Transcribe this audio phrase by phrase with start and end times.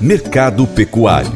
[0.00, 1.30] Mercado Pecuário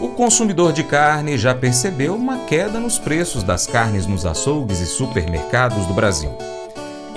[0.00, 4.86] O consumidor de carne já percebeu uma queda nos preços das carnes nos açougues e
[4.86, 6.30] supermercados do Brasil.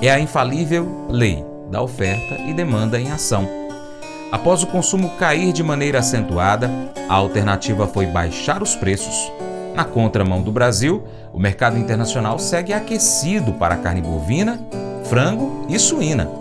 [0.02, 3.48] É a infalível lei da oferta e demanda em ação.
[4.32, 6.72] Após o consumo cair de maneira acentuada,
[7.10, 9.32] a alternativa foi baixar os preços.
[9.76, 14.60] Na contramão do Brasil, o mercado internacional segue aquecido para carne bovina,
[15.04, 16.41] frango e suína.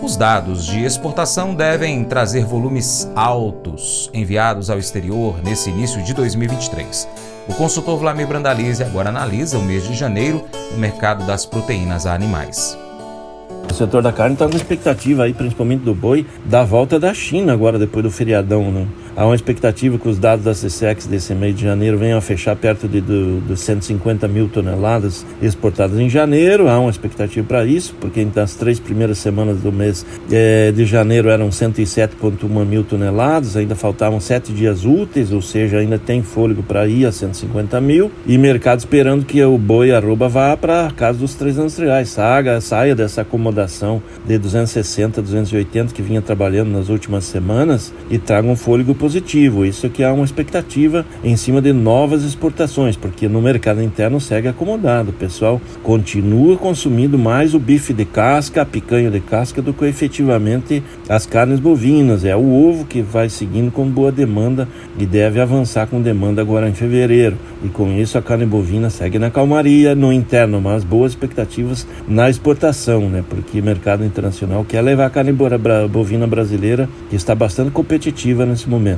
[0.00, 7.08] Os dados de exportação devem trazer volumes altos enviados ao exterior nesse início de 2023.
[7.48, 12.78] O consultor Vlamir Brandalize agora analisa o mês de janeiro no mercado das proteínas animais.
[13.70, 17.52] O setor da carne está com expectativa aí, principalmente do boi, da volta da China
[17.52, 18.86] agora depois do feriadão, né?
[19.18, 22.54] Há uma expectativa que os dados da CSEX desse mês de janeiro venham a fechar
[22.54, 26.68] perto de do, dos 150 mil toneladas exportadas em janeiro.
[26.68, 31.30] Há uma expectativa para isso, porque nas três primeiras semanas do mês é, de janeiro
[31.30, 36.86] eram 107,1 mil toneladas, ainda faltavam sete dias úteis, ou seja, ainda tem fôlego para
[36.86, 38.12] ir a 150 mil.
[38.24, 42.60] E mercado esperando que o boi arroba vá para a casa dos 300 reais, saga,
[42.60, 48.54] saia dessa acomodação de 260, 280 que vinha trabalhando nas últimas semanas e traga um
[48.54, 49.64] fôlego positivo positivo.
[49.64, 54.48] Isso que há uma expectativa em cima de novas exportações, porque no mercado interno segue
[54.48, 55.10] acomodado.
[55.10, 59.86] O pessoal continua consumindo mais o bife de casca, a picanha de casca, do que
[59.86, 62.22] efetivamente as carnes bovinas.
[62.22, 66.68] É o ovo que vai seguindo com boa demanda e deve avançar com demanda agora
[66.68, 67.38] em fevereiro.
[67.64, 72.28] E com isso a carne bovina segue na calmaria no interno, mas boas expectativas na
[72.28, 73.24] exportação, né?
[73.26, 75.32] Porque o mercado internacional quer levar a carne
[75.90, 78.97] bovina brasileira, que está bastante competitiva nesse momento.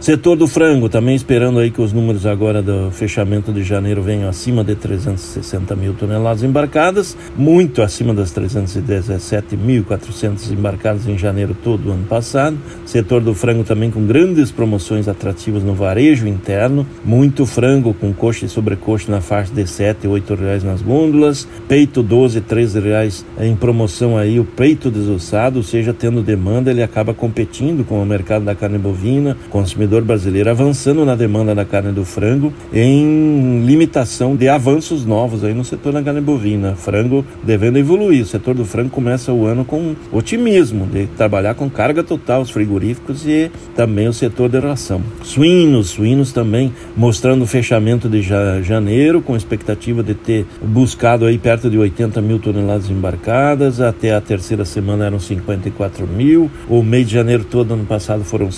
[0.00, 4.28] Setor do frango, também esperando aí que os números agora do fechamento de janeiro venham
[4.28, 11.92] acima de 360 mil toneladas embarcadas, muito acima das 317.400 embarcadas em janeiro todo o
[11.92, 12.58] ano passado.
[12.84, 18.46] Setor do frango também com grandes promoções atrativas no varejo interno, muito frango com coxa
[18.46, 23.24] e sobrecoxa na faixa de 7 e 8 reais nas gôndolas, peito 12, 13 reais
[23.40, 28.06] em promoção aí, o peito desossado, ou seja, tendo demanda, ele acaba competindo com o
[28.06, 34.36] mercado da carne bovina, consumidor brasileiro avançando na demanda da carne do frango em limitação
[34.36, 36.74] de avanços novos aí no setor da carne bovina.
[36.74, 38.22] Frango devendo evoluir.
[38.22, 42.50] O setor do frango começa o ano com otimismo de trabalhar com carga total os
[42.50, 45.02] frigoríficos e também o setor de ração.
[45.22, 51.70] Suínos, suínos também mostrando o fechamento de janeiro com expectativa de ter buscado aí perto
[51.70, 53.80] de 80 mil toneladas embarcadas.
[53.80, 56.50] Até a terceira semana eram 54 mil.
[56.68, 58.50] O mês de janeiro todo ano passado foram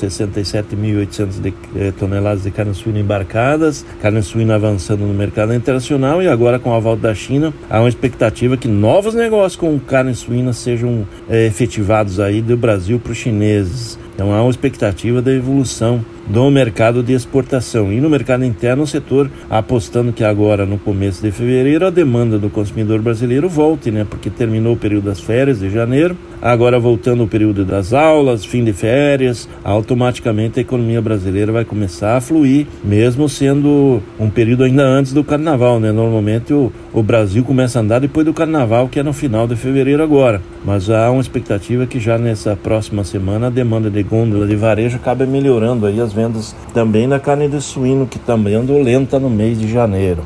[1.19, 6.29] 67 1.800 eh, toneladas de carne suína embarcadas, carne suína avançando no mercado internacional e
[6.29, 10.53] agora com a volta da China, há uma expectativa que novos negócios com carne suína
[10.53, 13.99] sejam eh, efetivados aí do Brasil para os chineses.
[14.15, 17.93] Então há uma expectativa da evolução do mercado de exportação.
[17.93, 22.39] E no mercado interno, o setor apostando que agora, no começo de fevereiro, a demanda
[22.39, 24.06] do consumidor brasileiro volte, né?
[24.09, 28.62] Porque terminou o período das férias de janeiro, agora voltando o período das aulas, fim
[28.62, 34.84] de férias, automaticamente a economia brasileira vai começar a fluir, mesmo sendo um período ainda
[34.84, 35.93] antes do carnaval, né?
[35.93, 39.56] Normalmente o, o Brasil começa a andar depois do carnaval, que é no final de
[39.56, 40.43] fevereiro agora.
[40.65, 44.97] Mas há uma expectativa que já nessa próxima semana a demanda de gôndola de varejo
[44.97, 49.31] acaba melhorando aí as vendas também na carne de suíno, que também andou lenta no
[49.31, 50.25] mês de janeiro.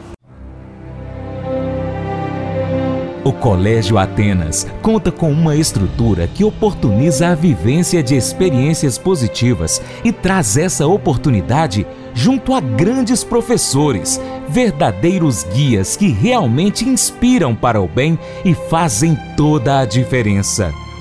[3.24, 10.10] O Colégio Atenas conta com uma estrutura que oportuniza a vivência de experiências positivas e
[10.10, 18.18] traz essa oportunidade junto a grandes professores, verdadeiros guias que realmente inspiram para o bem
[18.44, 20.72] e fazem toda a diferença.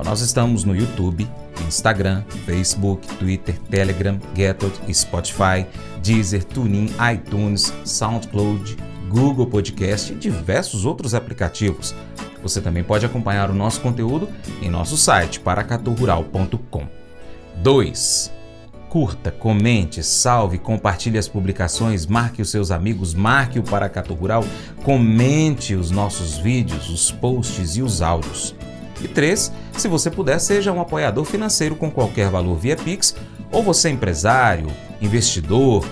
[0.03, 1.29] Nós estamos no YouTube,
[1.67, 5.65] Instagram, Facebook, Twitter, Telegram, Getot, Spotify,
[6.01, 8.75] Deezer, TuneIn, iTunes, SoundCloud,
[9.09, 11.95] Google Podcast e diversos outros aplicativos.
[12.41, 14.27] Você também pode acompanhar o nosso conteúdo
[14.61, 16.87] em nosso site paracaturural.com.
[17.57, 18.42] 2.
[18.93, 24.45] Curta, comente, salve, compartilhe as publicações, marque os seus amigos, marque o Paracatu Rural,
[24.83, 28.53] comente os nossos vídeos, os posts e os áudios.
[29.01, 29.51] E 3.
[29.79, 33.15] Se você puder, seja um apoiador financeiro com qualquer valor via Pix,
[33.51, 34.67] ou você é empresário,
[35.01, 35.83] investidor,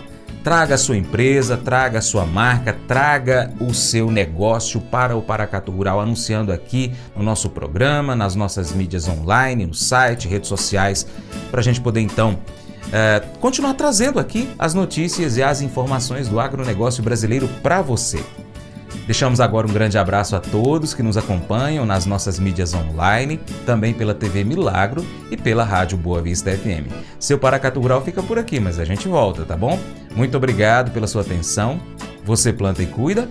[0.43, 5.71] Traga a sua empresa, traga a sua marca, traga o seu negócio para o Paracato
[5.71, 11.05] Rural, anunciando aqui no nosso programa, nas nossas mídias online, no site, redes sociais,
[11.51, 12.39] para a gente poder então
[12.91, 18.23] é, continuar trazendo aqui as notícias e as informações do agronegócio brasileiro para você.
[19.05, 23.93] Deixamos agora um grande abraço a todos que nos acompanham nas nossas mídias online, também
[23.93, 26.91] pela TV Milagro e pela Rádio Boa Vista FM.
[27.19, 29.79] Seu Paracatu Rural fica por aqui, mas a gente volta, tá bom?
[30.15, 31.79] Muito obrigado pela sua atenção.
[32.23, 33.27] Você planta e cuida,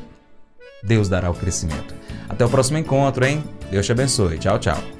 [0.83, 1.95] Deus dará o crescimento.
[2.29, 3.43] Até o próximo encontro, hein?
[3.71, 4.39] Deus te abençoe.
[4.39, 5.00] Tchau, tchau.